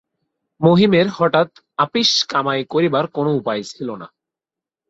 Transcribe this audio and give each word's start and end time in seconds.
মহিমের 0.61 1.07
হঠাৎ 1.09 1.49
আপিস 1.77 2.09
কামাই 2.29 2.61
করিবার 2.69 3.05
কোনো 3.15 3.31
উপায় 3.35 3.63
ছিল 3.63 3.89
না। 3.95 4.07